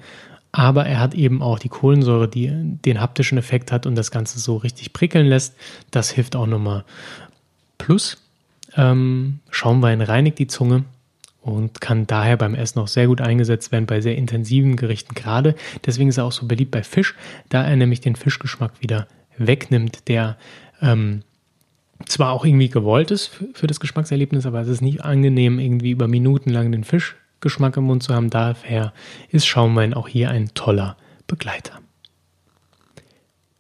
Aber 0.52 0.86
er 0.86 1.00
hat 1.00 1.14
eben 1.14 1.42
auch 1.42 1.60
die 1.60 1.70
Kohlensäure, 1.70 2.30
die 2.30 2.50
den 2.52 3.02
haptischen 3.02 3.38
Effekt 3.38 3.72
hat 3.72 3.86
und 3.86 3.96
das 3.96 4.10
Ganze 4.10 4.40
so 4.40 4.56
richtig 4.56 4.94
prickeln 4.94 5.28
lässt. 5.28 5.56
Das 5.92 6.12
hilft 6.12 6.36
auch 6.36 6.48
nochmal. 6.48 6.86
Plus, 7.78 8.18
ähm, 8.76 9.40
Schaumwein 9.50 10.02
reinigt 10.02 10.40
die 10.40 10.48
Zunge 10.48 10.86
und 11.42 11.80
kann 11.80 12.08
daher 12.08 12.38
beim 12.38 12.56
Essen 12.56 12.80
auch 12.80 12.88
sehr 12.88 13.08
gut 13.08 13.22
eingesetzt 13.22 13.72
werden 13.72 13.86
bei 13.86 14.02
sehr 14.02 14.18
intensiven 14.18 14.78
Gerichten 14.78 15.14
gerade. 15.14 15.56
Deswegen 15.86 16.10
ist 16.10 16.18
er 16.18 16.26
auch 16.26 16.32
so 16.32 16.48
beliebt 16.48 16.72
bei 16.72 16.84
Fisch, 16.84 17.16
da 17.50 17.64
er 17.64 17.76
nämlich 17.76 18.02
den 18.02 18.16
Fischgeschmack 18.16 18.72
wieder 18.80 19.08
wegnimmt, 19.38 20.08
der 20.08 20.38
ähm, 20.82 21.22
zwar 22.06 22.32
auch 22.32 22.46
irgendwie 22.46 22.70
gewollt 22.70 23.12
ist 23.12 23.28
für, 23.54 23.68
das 23.68 23.80
Geschmackserlebnis, 23.80 24.46
aber 24.46 24.62
es 24.62 24.68
ist 24.68 24.82
nicht 24.82 25.04
angenehm, 25.04 25.60
irgendwie 25.60 25.92
über 25.92 26.08
Minuten 26.08 26.50
lang 26.50 26.72
den 26.72 26.84
Fischgeschmack 27.46 27.78
im 27.78 27.84
Mund 27.84 28.02
zu 28.02 28.14
haben. 28.14 28.32
Daher 28.32 28.92
ist 29.30 29.46
Schaumwein 29.46 29.94
auch 29.94 30.08
hier 30.08 30.32
ein 30.32 30.50
toller 30.56 30.98
Begleiter. 31.28 31.80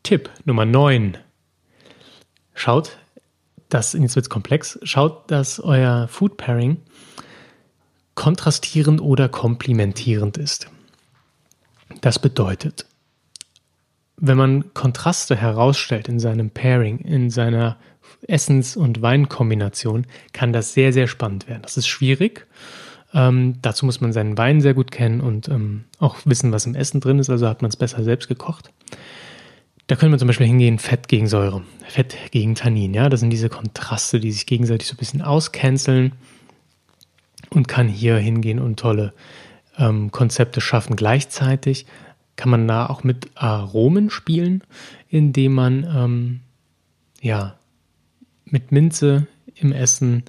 Tipp 0.01 0.31
Nummer 0.43 0.65
9. 0.65 1.17
Schaut, 2.55 2.97
das, 3.69 3.93
jetzt 3.93 4.15
wird 4.15 4.29
komplex, 4.29 4.79
schaut, 4.81 5.29
dass 5.29 5.59
euer 5.59 6.07
Food 6.07 6.37
Pairing 6.37 6.77
kontrastierend 8.15 9.01
oder 9.01 9.29
komplementierend 9.29 10.37
ist. 10.37 10.67
Das 12.01 12.17
bedeutet, 12.17 12.87
wenn 14.17 14.37
man 14.37 14.73
Kontraste 14.73 15.35
herausstellt 15.35 16.07
in 16.07 16.19
seinem 16.19 16.49
Pairing, 16.49 16.99
in 16.99 17.29
seiner 17.29 17.77
Essens- 18.27 18.77
und 18.77 19.03
Weinkombination, 19.03 20.07
kann 20.33 20.53
das 20.53 20.73
sehr, 20.73 20.91
sehr 20.91 21.05
spannend 21.05 21.47
werden. 21.47 21.61
Das 21.61 21.77
ist 21.77 21.87
schwierig. 21.87 22.47
Ähm, 23.15 23.55
dazu 23.61 23.85
muss 23.85 24.01
man 24.01 24.11
seinen 24.11 24.37
Wein 24.37 24.59
sehr 24.59 24.73
gut 24.73 24.91
kennen 24.91 25.21
und 25.21 25.47
ähm, 25.47 25.85
auch 25.99 26.17
wissen, 26.25 26.51
was 26.51 26.65
im 26.65 26.75
Essen 26.75 26.99
drin 26.99 27.17
ist. 27.17 27.29
Also 27.29 27.47
hat 27.47 27.61
man 27.61 27.69
es 27.69 27.77
besser 27.77 28.03
selbst 28.03 28.27
gekocht. 28.27 28.71
Da 29.87 29.95
können 29.95 30.11
wir 30.11 30.19
zum 30.19 30.27
Beispiel 30.27 30.47
hingehen, 30.47 30.79
Fett 30.79 31.07
gegen 31.07 31.27
Säure, 31.27 31.61
Fett 31.87 32.17
gegen 32.31 32.55
Tannin. 32.55 32.93
Ja, 32.93 33.07
das 33.07 33.21
sind 33.21 33.29
diese 33.29 33.49
Kontraste, 33.49 34.19
die 34.19 34.31
sich 34.31 34.45
gegenseitig 34.45 34.87
so 34.87 34.95
ein 34.95 34.97
bisschen 34.97 35.21
auscanceln 35.21 36.11
und 37.51 37.67
kann 37.69 37.87
hier 37.87 38.17
hingehen 38.17 38.59
und 38.59 38.79
tolle 38.79 39.13
ähm, 39.77 40.11
Konzepte 40.11 40.59
schaffen. 40.59 40.97
Gleichzeitig 40.97 41.85
kann 42.35 42.49
man 42.49 42.67
da 42.67 42.87
auch 42.87 43.03
mit 43.03 43.29
Aromen 43.35 44.09
spielen, 44.09 44.61
indem 45.07 45.53
man 45.53 45.83
ähm, 45.83 46.39
ja 47.21 47.55
mit 48.43 48.73
Minze 48.73 49.27
im 49.55 49.71
Essen 49.71 50.23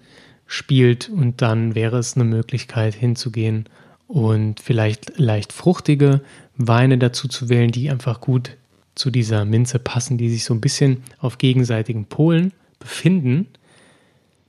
spielt 0.47 1.09
und 1.09 1.43
dann 1.43 1.75
wäre 1.75 1.99
es 1.99 2.15
eine 2.15 2.25
Möglichkeit 2.25 2.95
hinzugehen 2.95 3.69
und 4.07 4.61
vielleicht 4.61 5.19
leicht 5.19 5.53
fruchtige 5.53 6.21
Weine 6.57 6.99
dazu 6.99 7.29
zu 7.29 7.49
wählen, 7.49 7.73
die 7.73 7.91
einfach 7.91 8.21
gut 8.21 8.57
zu 8.95 9.11
dieser 9.11 9.45
Minze 9.45 9.79
passen, 9.79 10.17
die 10.19 10.31
sich 10.31 10.45
so 10.45 10.55
ein 10.55 10.61
bisschen 10.61 11.03
auf 11.19 11.39
gegenseitigen 11.39 12.07
Polen 12.07 12.53
befinden. 12.79 13.49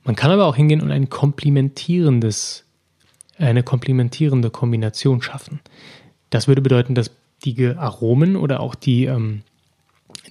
Man 0.04 0.16
kann 0.16 0.30
aber 0.30 0.46
auch 0.46 0.56
hingehen 0.56 0.80
und 0.80 0.90
ein 0.90 1.10
komplementierendes 1.10 2.64
eine 3.38 3.62
komplementierende 3.62 4.50
Kombination 4.50 5.22
schaffen. 5.22 5.60
Das 6.30 6.48
würde 6.48 6.62
bedeuten, 6.62 6.94
dass 6.94 7.10
die 7.44 7.66
Aromen 7.66 8.36
oder 8.36 8.60
auch 8.60 8.74
die, 8.74 9.04
ähm, 9.04 9.42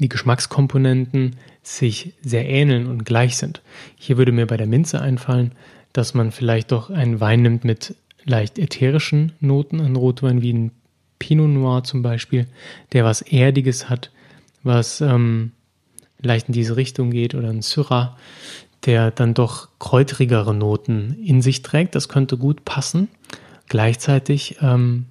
die 0.04 0.10
Geschmackskomponenten 0.10 1.36
sich 1.64 2.14
sehr 2.22 2.48
ähneln 2.48 2.88
und 2.88 3.06
gleich 3.06 3.38
sind. 3.38 3.62
Hier 3.96 4.18
würde 4.18 4.32
mir 4.32 4.48
bei 4.48 4.58
der 4.58 4.68
Minze 4.68 5.02
einfallen, 5.02 5.52
dass 5.94 6.14
man 6.14 6.32
vielleicht 6.32 6.72
doch 6.72 6.90
einen 6.90 7.20
Wein 7.20 7.42
nimmt 7.42 7.64
mit 7.64 7.96
leicht 8.24 8.60
ätherischen 8.60 9.34
Noten, 9.40 9.80
ein 9.80 9.96
Rotwein 9.96 10.42
wie 10.42 10.54
ein 10.54 10.72
Pinot 11.20 11.50
Noir 11.50 11.84
zum 11.84 12.02
Beispiel, 12.02 12.48
der 12.94 13.04
was 13.04 13.22
Erdiges 13.22 13.90
hat, 13.90 14.12
was 14.64 15.02
ähm, 15.02 15.52
leicht 16.22 16.48
in 16.48 16.54
diese 16.54 16.76
Richtung 16.76 17.10
geht, 17.12 17.36
oder 17.36 17.50
ein 17.50 17.62
Syrah, 17.62 18.18
der 18.86 19.12
dann 19.12 19.34
doch 19.34 19.70
kräutrigere 19.80 20.54
Noten 20.54 21.18
in 21.24 21.42
sich 21.42 21.62
trägt. 21.62 21.96
Das 21.96 22.10
könnte 22.10 22.38
gut 22.38 22.66
passen. 22.66 23.08
Gleichzeitig, 23.68 24.58
ähm, 24.62 25.06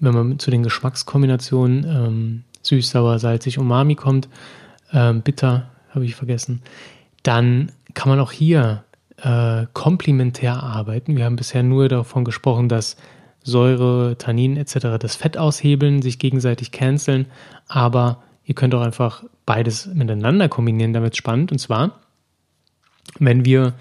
wenn 0.00 0.14
man 0.14 0.38
zu 0.38 0.50
den 0.50 0.62
Geschmackskombinationen 0.62 1.84
ähm, 1.84 2.44
süß, 2.66 2.90
sauer, 2.90 3.18
salzig, 3.18 3.58
umami 3.58 3.94
kommt, 3.94 4.28
ähm, 4.92 5.22
bitter, 5.22 5.70
habe 5.90 6.04
ich 6.04 6.14
vergessen, 6.14 6.62
dann 7.22 7.72
kann 7.94 8.08
man 8.08 8.20
auch 8.20 8.32
hier 8.32 8.84
äh, 9.16 9.66
komplementär 9.72 10.62
arbeiten. 10.62 11.16
Wir 11.16 11.24
haben 11.24 11.36
bisher 11.36 11.62
nur 11.62 11.88
davon 11.88 12.24
gesprochen, 12.24 12.68
dass 12.68 12.96
Säure, 13.42 14.16
Tannin 14.18 14.56
etc. 14.56 14.98
das 14.98 15.16
Fett 15.16 15.38
aushebeln, 15.38 16.02
sich 16.02 16.18
gegenseitig 16.18 16.72
canceln, 16.72 17.26
aber 17.68 18.22
ihr 18.44 18.54
könnt 18.54 18.74
auch 18.74 18.82
einfach 18.82 19.24
beides 19.46 19.86
miteinander 19.86 20.48
kombinieren, 20.48 20.92
damit 20.92 21.16
spannend. 21.16 21.52
Und 21.52 21.58
zwar 21.58 21.92
wenn 23.18 23.44
wir 23.44 23.74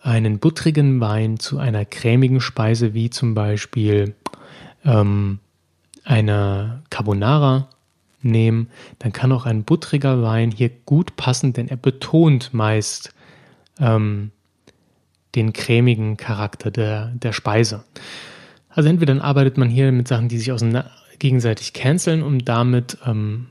einen 0.00 0.38
buttrigen 0.38 1.00
Wein 1.00 1.38
zu 1.38 1.58
einer 1.58 1.84
cremigen 1.84 2.40
Speise 2.40 2.94
wie 2.94 3.10
zum 3.10 3.34
Beispiel 3.34 4.14
ähm, 4.84 5.38
einer 6.04 6.82
Carbonara 6.90 7.68
nehmen, 8.24 8.68
dann 8.98 9.12
kann 9.12 9.32
auch 9.32 9.46
ein 9.46 9.64
buttriger 9.64 10.22
Wein 10.22 10.50
hier 10.50 10.70
gut 10.84 11.16
passen, 11.16 11.52
denn 11.52 11.68
er 11.68 11.76
betont 11.76 12.52
meist 12.52 13.14
ähm, 13.78 14.30
den 15.34 15.52
cremigen 15.52 16.16
Charakter 16.16 16.70
der, 16.70 17.12
der 17.14 17.32
Speise. 17.32 17.84
Also 18.68 18.88
entweder 18.88 19.14
dann 19.14 19.22
arbeitet 19.22 19.58
man 19.58 19.68
hier 19.68 19.92
mit 19.92 20.08
Sachen, 20.08 20.28
die 20.28 20.38
sich 20.38 20.52
gegenseitig 21.18 21.72
canceln, 21.72 22.22
um 22.22 22.44
damit 22.44 22.98
ähm, 23.06 23.48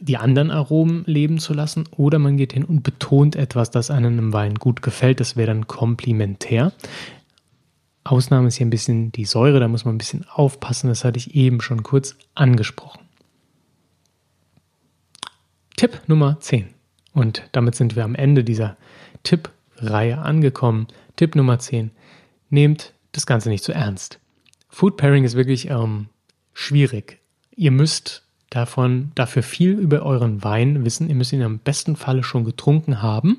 die 0.00 0.16
anderen 0.16 0.50
Aromen 0.50 1.04
leben 1.06 1.38
zu 1.38 1.52
lassen 1.52 1.84
oder 1.96 2.18
man 2.18 2.36
geht 2.36 2.52
hin 2.52 2.64
und 2.64 2.82
betont 2.82 3.36
etwas, 3.36 3.70
das 3.70 3.90
einem 3.90 4.18
im 4.18 4.32
Wein 4.32 4.54
gut 4.54 4.82
gefällt. 4.82 5.20
Das 5.20 5.36
wäre 5.36 5.48
dann 5.48 5.66
komplementär. 5.66 6.72
Ausnahme 8.04 8.48
ist 8.48 8.56
hier 8.56 8.66
ein 8.66 8.70
bisschen 8.70 9.12
die 9.12 9.24
Säure, 9.24 9.60
da 9.60 9.68
muss 9.68 9.84
man 9.84 9.94
ein 9.94 9.98
bisschen 9.98 10.26
aufpassen, 10.28 10.88
das 10.88 11.04
hatte 11.04 11.18
ich 11.18 11.34
eben 11.34 11.60
schon 11.60 11.82
kurz 11.82 12.16
angesprochen. 12.34 13.03
Tipp 15.76 16.00
Nummer 16.06 16.38
10. 16.40 16.68
Und 17.12 17.42
damit 17.52 17.74
sind 17.74 17.96
wir 17.96 18.04
am 18.04 18.14
Ende 18.14 18.44
dieser 18.44 18.76
Tipp-Reihe 19.24 20.18
angekommen. 20.18 20.86
Tipp 21.16 21.34
Nummer 21.34 21.58
10. 21.58 21.90
Nehmt 22.50 22.92
das 23.12 23.26
Ganze 23.26 23.48
nicht 23.48 23.64
zu 23.64 23.72
ernst. 23.72 24.20
Food 24.68 24.96
Pairing 24.96 25.24
ist 25.24 25.36
wirklich 25.36 25.70
ähm, 25.70 26.06
schwierig. 26.52 27.20
Ihr 27.56 27.70
müsst 27.70 28.22
davon 28.50 29.10
dafür 29.16 29.42
viel 29.42 29.72
über 29.72 30.02
euren 30.02 30.44
Wein 30.44 30.84
wissen. 30.84 31.08
Ihr 31.08 31.14
müsst 31.16 31.32
ihn 31.32 31.42
am 31.42 31.58
besten 31.58 31.96
Falle 31.96 32.22
schon 32.22 32.44
getrunken 32.44 33.02
haben, 33.02 33.38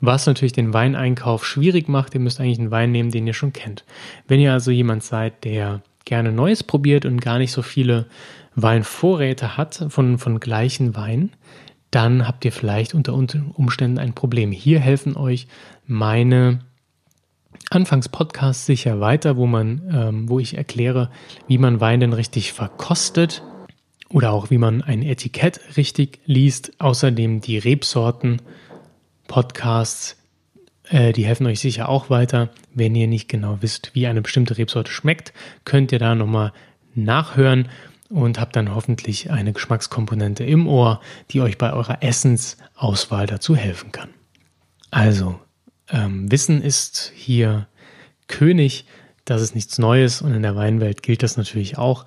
was 0.00 0.26
natürlich 0.26 0.52
den 0.52 0.74
Weineinkauf 0.74 1.46
schwierig 1.46 1.88
macht. 1.88 2.14
Ihr 2.14 2.20
müsst 2.20 2.40
eigentlich 2.40 2.58
einen 2.58 2.70
Wein 2.70 2.92
nehmen, 2.92 3.10
den 3.10 3.26
ihr 3.26 3.34
schon 3.34 3.54
kennt. 3.54 3.84
Wenn 4.28 4.40
ihr 4.40 4.52
also 4.52 4.70
jemand 4.70 5.02
seid, 5.02 5.44
der 5.44 5.82
gerne 6.04 6.32
Neues 6.32 6.62
probiert 6.62 7.06
und 7.06 7.20
gar 7.20 7.38
nicht 7.38 7.52
so 7.52 7.62
viele 7.62 8.06
Weinvorräte 8.54 9.56
hat 9.56 9.86
von, 9.88 10.18
von 10.18 10.40
gleichen 10.40 10.94
Weinen, 10.94 11.32
dann 11.90 12.26
habt 12.26 12.44
ihr 12.44 12.52
vielleicht 12.52 12.94
unter 12.94 13.14
Umständen 13.14 13.98
ein 13.98 14.14
Problem. 14.14 14.52
Hier 14.52 14.80
helfen 14.80 15.16
euch 15.16 15.48
meine 15.86 16.60
Anfangspodcasts 17.70 18.66
sicher 18.66 19.00
weiter, 19.00 19.36
wo 19.36 19.46
man, 19.46 19.82
ähm, 19.92 20.28
wo 20.28 20.38
ich 20.38 20.56
erkläre, 20.56 21.10
wie 21.46 21.58
man 21.58 21.80
Wein 21.80 22.00
denn 22.00 22.12
richtig 22.12 22.52
verkostet, 22.52 23.42
oder 24.10 24.32
auch 24.32 24.50
wie 24.50 24.58
man 24.58 24.82
ein 24.82 25.02
Etikett 25.02 25.60
richtig 25.76 26.18
liest. 26.26 26.72
Außerdem 26.80 27.40
die 27.40 27.58
Rebsorten, 27.58 28.42
Podcasts, 29.28 30.16
äh, 30.88 31.12
die 31.12 31.24
helfen 31.24 31.46
euch 31.46 31.60
sicher 31.60 31.88
auch 31.88 32.10
weiter. 32.10 32.50
Wenn 32.74 32.94
ihr 32.94 33.06
nicht 33.06 33.28
genau 33.28 33.58
wisst, 33.60 33.94
wie 33.94 34.06
eine 34.06 34.22
bestimmte 34.22 34.58
Rebsorte 34.58 34.90
schmeckt, 34.90 35.32
könnt 35.64 35.92
ihr 35.92 36.00
da 36.00 36.14
nochmal 36.14 36.52
nachhören 36.94 37.68
und 38.10 38.40
habt 38.40 38.56
dann 38.56 38.74
hoffentlich 38.74 39.30
eine 39.30 39.52
Geschmackskomponente 39.52 40.44
im 40.44 40.66
Ohr, 40.66 41.00
die 41.30 41.40
euch 41.40 41.56
bei 41.56 41.72
eurer 41.72 42.02
Essensauswahl 42.02 43.26
dazu 43.26 43.56
helfen 43.56 43.92
kann. 43.92 44.10
Also, 44.90 45.38
ähm, 45.88 46.30
Wissen 46.30 46.60
ist 46.60 47.12
hier 47.14 47.68
König. 48.26 48.84
Das 49.24 49.42
ist 49.42 49.54
nichts 49.54 49.78
Neues 49.78 50.22
und 50.22 50.34
in 50.34 50.42
der 50.42 50.56
Weinwelt 50.56 51.02
gilt 51.02 51.22
das 51.22 51.36
natürlich 51.36 51.78
auch. 51.78 52.04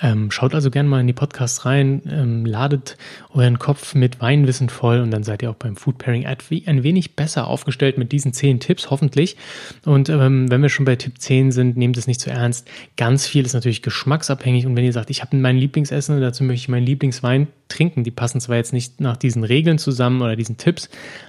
Ähm, 0.00 0.30
schaut 0.30 0.54
also 0.54 0.70
gerne 0.70 0.88
mal 0.88 1.00
in 1.00 1.06
die 1.06 1.12
Podcasts 1.12 1.66
rein, 1.66 2.02
ähm, 2.10 2.46
ladet 2.46 2.96
euren 3.34 3.58
Kopf 3.58 3.94
mit 3.94 4.20
Weinwissen 4.20 4.70
voll 4.70 5.00
und 5.00 5.10
dann 5.10 5.24
seid 5.24 5.42
ihr 5.42 5.50
auch 5.50 5.56
beim 5.56 5.76
Food 5.76 5.98
Pairing 5.98 6.24
ein 6.26 6.82
wenig 6.82 7.16
besser 7.16 7.46
aufgestellt 7.46 7.98
mit 7.98 8.10
diesen 8.10 8.32
zehn 8.32 8.60
Tipps, 8.60 8.90
hoffentlich. 8.90 9.36
Und 9.84 10.08
ähm, 10.08 10.50
wenn 10.50 10.62
wir 10.62 10.70
schon 10.70 10.86
bei 10.86 10.96
Tipp 10.96 11.20
10 11.20 11.52
sind, 11.52 11.76
nehmt 11.76 11.98
es 11.98 12.06
nicht 12.06 12.20
zu 12.20 12.30
ernst. 12.30 12.66
Ganz 12.96 13.26
viel 13.26 13.44
ist 13.44 13.52
natürlich 13.52 13.82
geschmacksabhängig 13.82 14.64
und 14.66 14.74
wenn 14.74 14.84
ihr 14.84 14.92
sagt, 14.92 15.10
ich 15.10 15.20
habe 15.20 15.36
mein 15.36 15.58
Lieblingsessen 15.58 16.14
und 16.14 16.22
dazu 16.22 16.44
möchte 16.44 16.62
ich 16.62 16.68
meinen 16.68 16.86
Lieblingswein 16.86 17.48
trinken, 17.68 18.04
die 18.04 18.10
passen 18.10 18.40
zwar 18.40 18.56
jetzt 18.56 18.72
nicht 18.72 19.00
nach 19.00 19.18
diesen 19.18 19.44
Regeln 19.44 19.78
zusammen 19.78 20.22
oder 20.22 20.34
diesen 20.34 20.56
Tipps, 20.56 20.88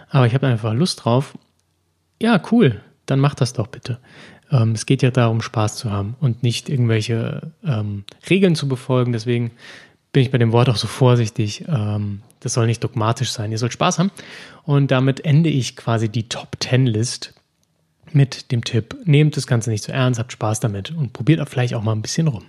aber 0.09 0.27
ich 0.27 0.33
habe 0.33 0.47
einfach 0.47 0.73
Lust 0.73 1.03
drauf. 1.03 1.37
Ja, 2.21 2.41
cool, 2.51 2.81
dann 3.05 3.19
macht 3.19 3.41
das 3.41 3.51
doch 3.51 3.67
bitte. 3.67 3.99
Ähm, 4.51 4.71
es 4.71 4.85
geht 4.85 5.01
ja 5.01 5.11
darum, 5.11 5.41
Spaß 5.41 5.77
zu 5.77 5.91
haben 5.91 6.15
und 6.19 6.43
nicht 6.43 6.69
irgendwelche 6.69 7.51
ähm, 7.65 8.03
Regeln 8.29 8.55
zu 8.55 8.67
befolgen. 8.67 9.11
Deswegen 9.11 9.51
bin 10.11 10.23
ich 10.23 10.31
bei 10.31 10.37
dem 10.37 10.51
Wort 10.51 10.69
auch 10.69 10.77
so 10.77 10.87
vorsichtig. 10.87 11.65
Ähm, 11.67 12.21
das 12.39 12.53
soll 12.53 12.67
nicht 12.67 12.83
dogmatisch 12.83 13.31
sein. 13.31 13.51
Ihr 13.51 13.57
sollt 13.57 13.73
Spaß 13.73 13.99
haben. 13.99 14.11
Und 14.63 14.91
damit 14.91 15.25
ende 15.25 15.49
ich 15.49 15.75
quasi 15.75 16.09
die 16.09 16.29
Top 16.29 16.57
10 16.59 16.85
List 16.85 17.33
mit 18.11 18.51
dem 18.51 18.63
Tipp, 18.63 18.95
nehmt 19.03 19.35
das 19.35 19.45
Ganze 19.45 19.69
nicht 19.69 19.83
zu 19.83 19.91
ernst, 19.91 20.19
habt 20.19 20.31
Spaß 20.31 20.61
damit 20.61 20.91
und 20.91 21.11
probiert 21.11 21.47
vielleicht 21.49 21.73
auch 21.73 21.83
mal 21.83 21.91
ein 21.91 22.01
bisschen 22.01 22.27
rum. 22.27 22.45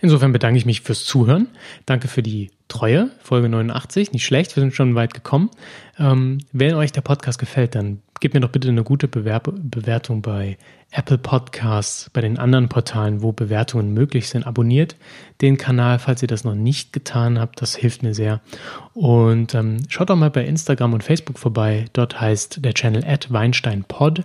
Insofern 0.00 0.32
bedanke 0.32 0.58
ich 0.58 0.66
mich 0.66 0.82
fürs 0.82 1.04
Zuhören. 1.04 1.48
Danke 1.86 2.08
für 2.08 2.22
die 2.22 2.50
Treue, 2.68 3.10
Folge 3.22 3.48
89. 3.48 4.12
Nicht 4.12 4.26
schlecht, 4.26 4.54
wir 4.54 4.60
sind 4.60 4.74
schon 4.74 4.94
weit 4.94 5.14
gekommen. 5.14 5.50
Ähm, 5.98 6.38
wenn 6.52 6.74
euch 6.74 6.92
der 6.92 7.00
Podcast 7.00 7.38
gefällt, 7.38 7.74
dann 7.74 8.02
gebt 8.20 8.34
mir 8.34 8.40
doch 8.40 8.50
bitte 8.50 8.68
eine 8.68 8.84
gute 8.84 9.08
Bewerb 9.08 9.52
Bewertung 9.54 10.22
bei 10.22 10.56
Apple 10.90 11.18
Podcasts, 11.18 12.08
bei 12.12 12.20
den 12.20 12.38
anderen 12.38 12.68
Portalen, 12.68 13.22
wo 13.22 13.32
Bewertungen 13.32 13.92
möglich 13.92 14.28
sind. 14.28 14.46
Abonniert 14.46 14.96
den 15.40 15.56
Kanal, 15.56 15.98
falls 15.98 16.22
ihr 16.22 16.28
das 16.28 16.44
noch 16.44 16.54
nicht 16.54 16.92
getan 16.92 17.38
habt. 17.38 17.60
Das 17.60 17.74
hilft 17.74 18.02
mir 18.02 18.14
sehr. 18.14 18.40
Und 18.92 19.54
ähm, 19.54 19.78
schaut 19.88 20.10
doch 20.10 20.16
mal 20.16 20.30
bei 20.30 20.44
Instagram 20.44 20.92
und 20.92 21.02
Facebook 21.02 21.38
vorbei. 21.38 21.86
Dort 21.92 22.20
heißt 22.20 22.64
der 22.64 22.74
Channel 22.74 23.02
WeinsteinPod. 23.28 24.22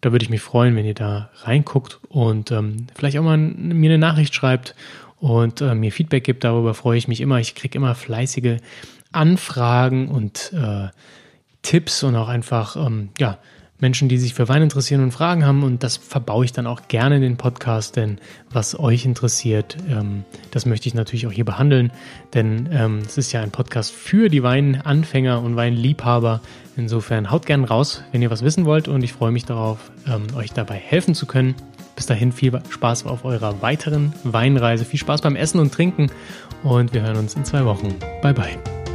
Da 0.00 0.12
würde 0.12 0.24
ich 0.24 0.30
mich 0.30 0.42
freuen, 0.42 0.76
wenn 0.76 0.86
ihr 0.86 0.94
da 0.94 1.30
reinguckt 1.42 2.00
und 2.08 2.50
ähm, 2.52 2.86
vielleicht 2.94 3.18
auch 3.18 3.22
mal 3.22 3.36
mir 3.36 3.90
eine 3.90 3.98
Nachricht 3.98 4.34
schreibt 4.34 4.74
und 5.18 5.60
äh, 5.60 5.74
mir 5.74 5.92
Feedback 5.92 6.24
gibt. 6.24 6.44
Darüber 6.44 6.74
freue 6.74 6.98
ich 6.98 7.08
mich 7.08 7.20
immer. 7.20 7.40
Ich 7.40 7.54
kriege 7.54 7.76
immer 7.76 7.94
fleißige 7.94 8.58
Anfragen 9.12 10.08
und 10.08 10.52
äh, 10.54 10.88
Tipps 11.66 12.04
und 12.04 12.14
auch 12.14 12.28
einfach 12.28 12.76
ähm, 12.76 13.08
ja, 13.18 13.38
Menschen, 13.80 14.08
die 14.08 14.18
sich 14.18 14.34
für 14.34 14.48
Wein 14.48 14.62
interessieren 14.62 15.02
und 15.02 15.10
Fragen 15.10 15.44
haben. 15.44 15.64
Und 15.64 15.82
das 15.82 15.96
verbaue 15.96 16.44
ich 16.44 16.52
dann 16.52 16.68
auch 16.68 16.86
gerne 16.86 17.16
in 17.16 17.22
den 17.22 17.36
Podcast, 17.36 17.96
denn 17.96 18.18
was 18.50 18.78
euch 18.78 19.04
interessiert, 19.04 19.76
ähm, 19.90 20.24
das 20.52 20.64
möchte 20.64 20.88
ich 20.88 20.94
natürlich 20.94 21.26
auch 21.26 21.32
hier 21.32 21.44
behandeln. 21.44 21.90
Denn 22.34 22.68
ähm, 22.70 22.98
es 23.04 23.18
ist 23.18 23.32
ja 23.32 23.42
ein 23.42 23.50
Podcast 23.50 23.92
für 23.92 24.28
die 24.28 24.44
Weinanfänger 24.44 25.42
und 25.42 25.56
Weinliebhaber. 25.56 26.40
Insofern 26.76 27.32
haut 27.32 27.46
gerne 27.46 27.66
raus, 27.66 28.04
wenn 28.12 28.22
ihr 28.22 28.30
was 28.30 28.44
wissen 28.44 28.64
wollt. 28.64 28.86
Und 28.86 29.02
ich 29.02 29.12
freue 29.12 29.32
mich 29.32 29.44
darauf, 29.44 29.90
ähm, 30.06 30.22
euch 30.36 30.52
dabei 30.52 30.76
helfen 30.76 31.16
zu 31.16 31.26
können. 31.26 31.56
Bis 31.96 32.06
dahin 32.06 32.30
viel 32.30 32.60
Spaß 32.70 33.06
auf 33.06 33.24
eurer 33.24 33.60
weiteren 33.60 34.12
Weinreise. 34.22 34.84
Viel 34.84 35.00
Spaß 35.00 35.20
beim 35.20 35.34
Essen 35.34 35.58
und 35.58 35.74
Trinken. 35.74 36.12
Und 36.62 36.94
wir 36.94 37.02
hören 37.02 37.16
uns 37.16 37.34
in 37.34 37.44
zwei 37.44 37.64
Wochen. 37.64 37.96
Bye 38.22 38.34
bye. 38.34 38.85